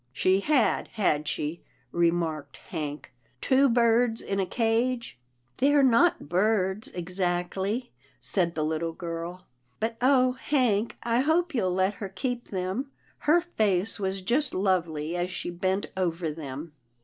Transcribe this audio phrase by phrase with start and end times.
[0.23, 3.13] "She had, had she," remarked Hank,"
[3.49, 5.19] two birds in a cage?
[5.57, 9.45] ""They're not birds exactly," said the little girl,
[9.79, 10.31] "but oh!
[10.31, 12.89] Hank, I hope you'll let her keep them.
[13.29, 16.73] Her face was just lovely as she bent over them."